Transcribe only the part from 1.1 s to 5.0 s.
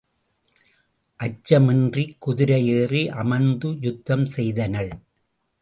அச்சம் இன்றிக் குதிரை ஏறி அமர்ந்து யுத்தம் செய்தனள்.